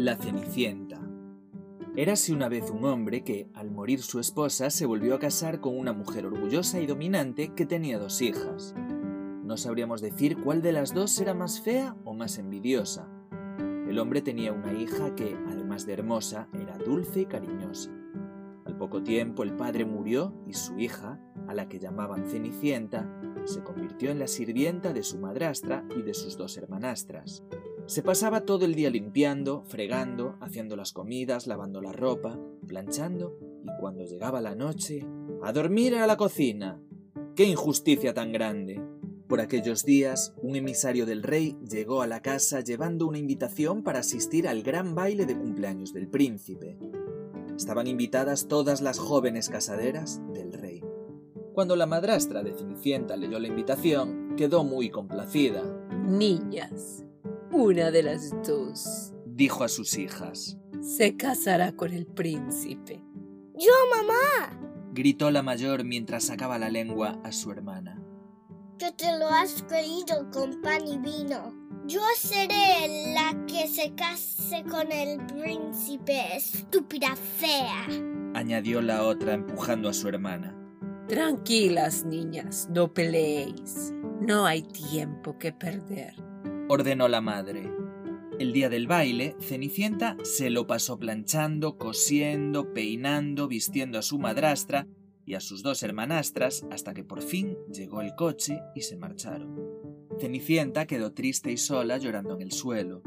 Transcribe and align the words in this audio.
La 0.00 0.14
Cenicienta. 0.14 1.00
Érase 1.96 2.32
una 2.32 2.48
vez 2.48 2.70
un 2.70 2.84
hombre 2.84 3.24
que, 3.24 3.50
al 3.52 3.72
morir 3.72 4.00
su 4.00 4.20
esposa, 4.20 4.70
se 4.70 4.86
volvió 4.86 5.16
a 5.16 5.18
casar 5.18 5.60
con 5.60 5.76
una 5.76 5.92
mujer 5.92 6.24
orgullosa 6.24 6.80
y 6.80 6.86
dominante 6.86 7.52
que 7.52 7.66
tenía 7.66 7.98
dos 7.98 8.22
hijas. 8.22 8.76
No 9.42 9.56
sabríamos 9.56 10.00
decir 10.00 10.40
cuál 10.40 10.62
de 10.62 10.70
las 10.70 10.94
dos 10.94 11.20
era 11.20 11.34
más 11.34 11.60
fea 11.60 11.96
o 12.04 12.14
más 12.14 12.38
envidiosa. 12.38 13.10
El 13.88 13.98
hombre 13.98 14.22
tenía 14.22 14.52
una 14.52 14.72
hija 14.72 15.16
que, 15.16 15.36
además 15.48 15.84
de 15.84 15.94
hermosa, 15.94 16.48
era 16.52 16.78
dulce 16.78 17.22
y 17.22 17.26
cariñosa. 17.26 17.90
Al 18.66 18.76
poco 18.76 19.02
tiempo 19.02 19.42
el 19.42 19.56
padre 19.56 19.84
murió 19.84 20.32
y 20.46 20.52
su 20.52 20.78
hija, 20.78 21.20
a 21.48 21.54
la 21.54 21.68
que 21.68 21.80
llamaban 21.80 22.24
Cenicienta, 22.30 23.10
se 23.46 23.64
convirtió 23.64 24.12
en 24.12 24.20
la 24.20 24.28
sirvienta 24.28 24.92
de 24.92 25.02
su 25.02 25.18
madrastra 25.18 25.84
y 25.96 26.02
de 26.02 26.14
sus 26.14 26.36
dos 26.36 26.56
hermanastras. 26.56 27.42
Se 27.88 28.02
pasaba 28.02 28.42
todo 28.42 28.66
el 28.66 28.74
día 28.74 28.90
limpiando, 28.90 29.62
fregando, 29.66 30.36
haciendo 30.42 30.76
las 30.76 30.92
comidas, 30.92 31.46
lavando 31.46 31.80
la 31.80 31.90
ropa, 31.90 32.38
planchando 32.66 33.38
y 33.64 33.68
cuando 33.80 34.04
llegaba 34.04 34.42
la 34.42 34.54
noche, 34.54 35.06
a 35.42 35.52
dormir 35.54 35.94
a 35.94 36.06
la 36.06 36.18
cocina. 36.18 36.82
¡Qué 37.34 37.44
injusticia 37.44 38.12
tan 38.12 38.30
grande! 38.30 38.78
Por 39.26 39.40
aquellos 39.40 39.86
días, 39.86 40.34
un 40.42 40.54
emisario 40.56 41.06
del 41.06 41.22
rey 41.22 41.56
llegó 41.66 42.02
a 42.02 42.06
la 42.06 42.20
casa 42.20 42.60
llevando 42.60 43.06
una 43.06 43.16
invitación 43.16 43.82
para 43.82 44.00
asistir 44.00 44.48
al 44.48 44.62
gran 44.62 44.94
baile 44.94 45.24
de 45.24 45.38
cumpleaños 45.38 45.94
del 45.94 46.08
príncipe. 46.08 46.78
Estaban 47.56 47.86
invitadas 47.86 48.48
todas 48.48 48.82
las 48.82 48.98
jóvenes 48.98 49.48
casaderas 49.48 50.20
del 50.34 50.52
rey. 50.52 50.84
Cuando 51.54 51.74
la 51.74 51.86
madrastra 51.86 52.42
de 52.42 52.52
Cenicienta 52.52 53.16
leyó 53.16 53.38
la 53.38 53.48
invitación, 53.48 54.34
quedó 54.36 54.62
muy 54.62 54.90
complacida. 54.90 55.64
Niñas, 56.06 57.07
una 57.50 57.90
de 57.90 58.02
las 58.02 58.30
dos 58.46 59.12
Dijo 59.26 59.64
a 59.64 59.68
sus 59.68 59.96
hijas. 59.98 60.58
se 60.80 61.16
casará 61.16 61.72
con 61.72 61.92
el 61.92 62.06
príncipe. 62.06 63.02
¡Yo, 63.56 63.72
mamá! 63.96 64.58
Gritó 64.92 65.30
la 65.30 65.42
mayor 65.42 65.84
mientras 65.84 66.24
sacaba 66.24 66.58
la 66.58 66.70
lengua 66.70 67.20
a 67.24 67.32
su 67.32 67.50
hermana. 67.52 68.02
Que 68.78 68.92
te 68.92 69.16
lo 69.18 69.28
has 69.28 69.62
creído 69.64 70.30
con 70.32 70.60
pan 70.60 70.86
y 70.86 70.98
vino. 70.98 71.52
Yo 71.86 72.00
seré 72.16 73.12
la 73.14 73.46
que 73.46 73.66
se 73.66 73.94
case 73.94 74.62
con 74.68 74.92
el 74.92 75.24
príncipe, 75.26 76.36
estúpida 76.36 77.16
fea. 77.16 77.86
Añadió 78.34 78.82
la 78.82 79.04
otra 79.04 79.34
empujando 79.34 79.88
a 79.88 79.94
su 79.94 80.08
hermana. 80.08 80.54
Tranquilas, 81.08 82.04
niñas, 82.04 82.68
no 82.70 82.92
peleéis. 82.92 83.92
No 84.20 84.46
hay 84.46 84.62
tiempo 84.62 85.38
que 85.38 85.52
perder. 85.52 86.27
Ordenó 86.70 87.08
la 87.08 87.22
madre. 87.22 87.72
El 88.38 88.52
día 88.52 88.68
del 88.68 88.86
baile, 88.86 89.34
Cenicienta 89.40 90.18
se 90.22 90.50
lo 90.50 90.66
pasó 90.66 90.98
planchando, 90.98 91.78
cosiendo, 91.78 92.74
peinando, 92.74 93.48
vistiendo 93.48 93.98
a 93.98 94.02
su 94.02 94.18
madrastra 94.18 94.86
y 95.24 95.32
a 95.32 95.40
sus 95.40 95.62
dos 95.62 95.82
hermanastras 95.82 96.66
hasta 96.70 96.92
que 96.92 97.04
por 97.04 97.22
fin 97.22 97.56
llegó 97.72 98.02
el 98.02 98.14
coche 98.14 98.60
y 98.74 98.82
se 98.82 98.98
marcharon. 98.98 99.56
Cenicienta 100.20 100.86
quedó 100.86 101.14
triste 101.14 101.50
y 101.50 101.56
sola 101.56 101.96
llorando 101.96 102.34
en 102.34 102.42
el 102.42 102.52
suelo. 102.52 103.02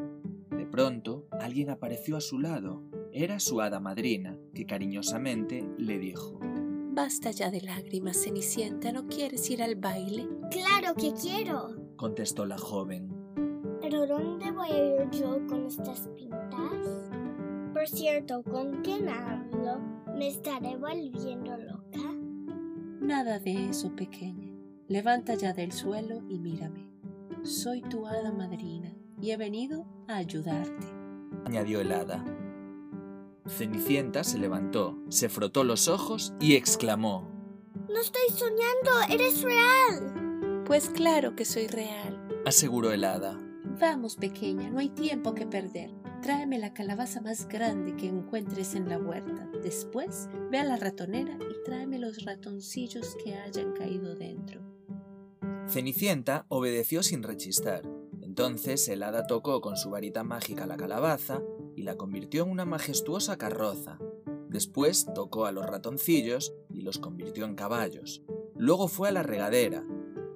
De 0.49 0.65
pronto, 0.65 1.27
alguien 1.39 1.69
apareció 1.69 2.17
a 2.17 2.21
su 2.21 2.39
lado. 2.39 2.81
Era 3.13 3.39
su 3.39 3.61
hada 3.61 3.79
madrina, 3.79 4.39
que 4.55 4.65
cariñosamente 4.65 5.69
le 5.77 5.99
dijo 5.99 6.39
Basta 6.93 7.29
ya 7.29 7.51
de 7.51 7.61
lágrimas, 7.61 8.23
Cenicienta. 8.23 8.91
¿No 8.91 9.07
quieres 9.07 9.47
ir 9.51 9.61
al 9.61 9.75
baile? 9.75 10.27
Claro 10.49 10.95
que 10.95 11.13
quiero. 11.13 11.75
contestó 11.95 12.47
la 12.47 12.57
joven. 12.57 13.20
Pero 13.91 14.07
¿dónde 14.07 14.49
voy 14.51 14.69
a 14.71 15.03
ir 15.03 15.09
yo 15.11 15.45
con 15.47 15.65
estas 15.65 16.07
pintas? 16.15 17.09
Por 17.73 17.85
cierto, 17.89 18.41
¿con 18.41 18.81
quién 18.83 19.09
hablo? 19.09 19.81
¿Me 20.15 20.29
estaré 20.29 20.77
volviendo 20.77 21.57
loca? 21.57 21.99
Nada 23.01 23.37
de 23.39 23.67
eso, 23.67 23.93
pequeña. 23.93 24.49
Levanta 24.87 25.33
ya 25.35 25.51
del 25.51 25.73
suelo 25.73 26.21
y 26.29 26.39
mírame. 26.39 26.89
Soy 27.43 27.81
tu 27.81 28.07
hada 28.07 28.31
madrina 28.31 28.93
y 29.21 29.31
he 29.31 29.37
venido 29.37 29.85
a 30.07 30.15
ayudarte. 30.15 30.87
añadió 31.45 31.81
el 31.81 31.91
hada. 31.91 32.23
Cenicienta 33.45 34.23
se 34.23 34.37
levantó, 34.39 34.97
se 35.09 35.27
frotó 35.27 35.65
los 35.65 35.89
ojos 35.89 36.33
y 36.39 36.55
exclamó 36.55 37.27
No 37.89 37.99
estoy 37.99 38.29
soñando, 38.29 38.91
eres 39.09 39.41
real. 39.41 40.63
Pues 40.65 40.89
claro 40.89 41.35
que 41.35 41.43
soy 41.43 41.67
real. 41.67 42.25
aseguró 42.45 42.93
el 42.93 43.03
hada. 43.03 43.37
Vamos, 43.81 44.15
pequeña, 44.15 44.69
no 44.69 44.77
hay 44.77 44.89
tiempo 44.89 45.33
que 45.33 45.47
perder. 45.47 45.89
Tráeme 46.21 46.59
la 46.59 46.71
calabaza 46.71 47.19
más 47.19 47.47
grande 47.47 47.95
que 47.95 48.07
encuentres 48.07 48.75
en 48.75 48.87
la 48.87 48.99
huerta. 48.99 49.49
Después, 49.63 50.29
ve 50.51 50.59
a 50.59 50.63
la 50.63 50.77
ratonera 50.77 51.35
y 51.49 51.63
tráeme 51.65 51.97
los 51.97 52.23
ratoncillos 52.23 53.17
que 53.23 53.33
hayan 53.33 53.73
caído 53.73 54.13
dentro. 54.13 54.61
Cenicienta 55.67 56.45
obedeció 56.49 57.01
sin 57.01 57.23
rechistar. 57.23 57.81
Entonces 58.21 58.87
el 58.87 59.01
hada 59.01 59.25
tocó 59.25 59.61
con 59.61 59.75
su 59.75 59.89
varita 59.89 60.23
mágica 60.23 60.67
la 60.67 60.77
calabaza 60.77 61.41
y 61.75 61.81
la 61.81 61.97
convirtió 61.97 62.43
en 62.43 62.51
una 62.51 62.65
majestuosa 62.65 63.39
carroza. 63.39 63.97
Después 64.47 65.07
tocó 65.15 65.47
a 65.47 65.51
los 65.51 65.65
ratoncillos 65.65 66.53
y 66.69 66.81
los 66.81 66.99
convirtió 66.99 67.45
en 67.45 67.55
caballos. 67.55 68.21
Luego 68.55 68.87
fue 68.87 69.09
a 69.09 69.11
la 69.11 69.23
regadera, 69.23 69.83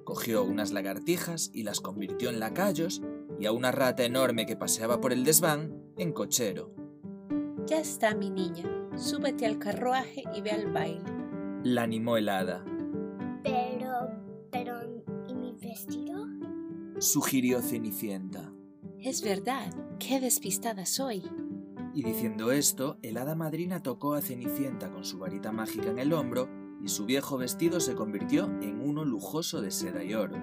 cogió 0.02 0.42
unas 0.42 0.72
lagartijas 0.72 1.50
y 1.54 1.62
las 1.62 1.80
convirtió 1.80 2.28
en 2.28 2.40
lacayos 2.40 3.02
y 3.38 3.46
a 3.46 3.52
una 3.52 3.72
rata 3.72 4.04
enorme 4.04 4.46
que 4.46 4.56
paseaba 4.56 5.00
por 5.00 5.12
el 5.12 5.24
desván 5.24 5.74
en 5.96 6.12
cochero. 6.12 6.72
Ya 7.66 7.78
está, 7.80 8.14
mi 8.14 8.30
niña. 8.30 8.64
Súbete 8.96 9.46
al 9.46 9.58
carruaje 9.58 10.22
y 10.34 10.40
ve 10.40 10.52
al 10.52 10.72
baile. 10.72 11.12
La 11.64 11.82
animó 11.82 12.16
el 12.16 12.28
hada. 12.28 12.64
Pero, 13.42 14.08
pero, 14.50 14.74
¿y 15.28 15.34
mi 15.34 15.52
vestido? 15.52 16.26
Sugirió 16.98 17.60
Cenicienta. 17.60 18.52
Es 19.00 19.22
verdad, 19.22 19.72
qué 19.98 20.20
despistada 20.20 20.86
soy. 20.86 21.22
Y 21.94 22.02
diciendo 22.02 22.52
esto, 22.52 22.98
el 23.02 23.16
hada 23.16 23.34
madrina 23.34 23.82
tocó 23.82 24.14
a 24.14 24.22
Cenicienta 24.22 24.90
con 24.90 25.04
su 25.04 25.18
varita 25.18 25.50
mágica 25.52 25.90
en 25.90 25.98
el 25.98 26.12
hombro 26.12 26.48
y 26.82 26.88
su 26.88 27.04
viejo 27.04 27.36
vestido 27.38 27.80
se 27.80 27.94
convirtió 27.94 28.44
en 28.60 28.80
uno 28.80 29.04
lujoso 29.04 29.60
de 29.60 29.70
seda 29.70 30.04
y 30.04 30.14
oro, 30.14 30.36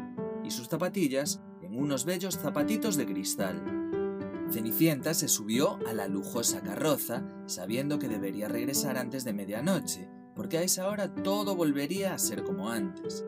y 0.44 0.52
sus 0.52 0.68
zapatillas 0.68 1.42
unos 1.78 2.06
bellos 2.06 2.38
zapatitos 2.38 2.98
de 2.98 3.06
cristal. 3.06 3.62
Cenicienta 4.50 5.14
se 5.14 5.28
subió 5.28 5.80
a 5.88 5.94
la 5.94 6.08
lujosa 6.08 6.62
carroza, 6.62 7.24
sabiendo 7.46 7.98
que 7.98 8.08
debería 8.08 8.48
regresar 8.48 8.98
antes 8.98 9.24
de 9.24 9.34
medianoche, 9.34 10.08
porque 10.36 10.58
a 10.58 10.64
esa 10.64 10.88
hora 10.88 11.14
todo 11.14 11.56
volvería 11.56 12.14
a 12.14 12.20
ser 12.20 12.44
como 12.44 12.70
antes. 12.70 13.26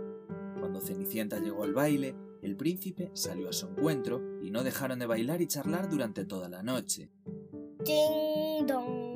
Cuando 0.59 0.81
Cenicienta 0.81 1.39
llegó 1.39 1.63
al 1.63 1.73
baile, 1.73 2.15
el 2.41 2.55
príncipe 2.55 3.09
salió 3.13 3.49
a 3.49 3.53
su 3.53 3.67
encuentro 3.67 4.21
y 4.41 4.51
no 4.51 4.63
dejaron 4.63 4.99
de 4.99 5.07
bailar 5.07 5.41
y 5.41 5.47
charlar 5.47 5.89
durante 5.89 6.25
toda 6.25 6.47
la 6.47 6.61
noche. 6.61 7.09
Ding 7.83 8.67
dong. 8.67 9.15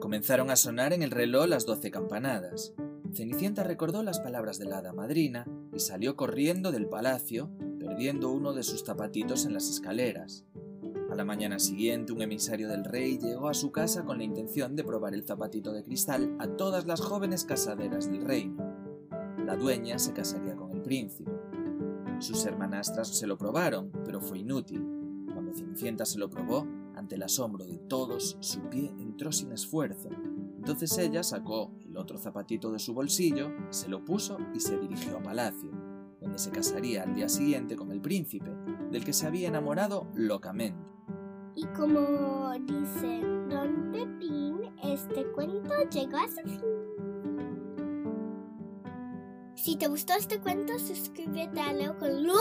Comenzaron 0.00 0.50
a 0.50 0.56
sonar 0.56 0.92
en 0.92 1.02
el 1.02 1.10
reloj 1.10 1.46
las 1.46 1.64
doce 1.64 1.90
campanadas. 1.90 2.74
Cenicienta 3.12 3.62
recordó 3.62 4.02
las 4.02 4.20
palabras 4.20 4.58
de 4.58 4.64
la 4.64 4.78
hada 4.78 4.92
madrina 4.92 5.46
y 5.74 5.80
salió 5.80 6.16
corriendo 6.16 6.72
del 6.72 6.86
palacio, 6.86 7.50
perdiendo 7.78 8.30
uno 8.30 8.52
de 8.52 8.62
sus 8.62 8.84
zapatitos 8.84 9.44
en 9.44 9.54
las 9.54 9.68
escaleras. 9.68 10.44
A 11.10 11.14
la 11.14 11.24
mañana 11.24 11.58
siguiente, 11.58 12.12
un 12.12 12.22
emisario 12.22 12.68
del 12.68 12.84
rey 12.84 13.18
llegó 13.18 13.48
a 13.48 13.54
su 13.54 13.70
casa 13.70 14.04
con 14.04 14.18
la 14.18 14.24
intención 14.24 14.74
de 14.74 14.84
probar 14.84 15.14
el 15.14 15.24
zapatito 15.24 15.72
de 15.72 15.84
cristal 15.84 16.34
a 16.38 16.48
todas 16.48 16.86
las 16.86 17.00
jóvenes 17.00 17.44
casaderas 17.44 18.10
del 18.10 18.24
reino. 18.24 18.56
La 19.44 19.56
dueña 19.56 19.98
se 19.98 20.12
casaría 20.12 20.56
con 20.56 20.70
el 20.70 20.82
príncipe. 20.82 21.30
Sus 22.18 22.44
hermanastras 22.46 23.08
se 23.08 23.26
lo 23.26 23.36
probaron, 23.36 23.92
pero 24.04 24.20
fue 24.20 24.38
inútil. 24.38 24.84
Cuando 25.32 25.52
Cenicienta 25.52 26.04
se 26.04 26.18
lo 26.18 26.30
probó, 26.30 26.66
ante 26.94 27.16
el 27.16 27.22
asombro 27.22 27.64
de 27.64 27.78
todos, 27.78 28.36
su 28.40 28.60
pie 28.70 28.92
entró 28.98 29.30
sin 29.30 29.52
esfuerzo. 29.52 30.08
Entonces 30.64 30.96
ella 30.96 31.22
sacó 31.22 31.72
el 31.84 31.94
otro 31.98 32.16
zapatito 32.16 32.72
de 32.72 32.78
su 32.78 32.94
bolsillo, 32.94 33.52
se 33.68 33.86
lo 33.86 34.02
puso 34.02 34.38
y 34.54 34.60
se 34.60 34.78
dirigió 34.78 35.18
a 35.18 35.22
palacio, 35.22 35.70
donde 36.22 36.38
se 36.38 36.50
casaría 36.50 37.02
al 37.02 37.14
día 37.14 37.28
siguiente 37.28 37.76
con 37.76 37.90
el 37.90 38.00
príncipe, 38.00 38.50
del 38.90 39.04
que 39.04 39.12
se 39.12 39.26
había 39.26 39.48
enamorado 39.48 40.06
locamente. 40.14 40.82
Y 41.54 41.66
como 41.66 42.50
dice 42.60 43.20
Don 43.50 43.92
Pepín, 43.92 44.72
este 44.82 45.30
cuento 45.32 45.74
llegó 45.90 46.16
a 46.16 46.28
su 46.28 46.40
fin. 46.48 46.62
Si 49.54 49.76
te 49.76 49.86
gustó 49.86 50.14
este 50.14 50.40
cuento, 50.40 50.78
suscríbete 50.78 51.60
a 51.60 51.74
Leo 51.74 51.98
con 51.98 52.26
Lu. 52.26 52.32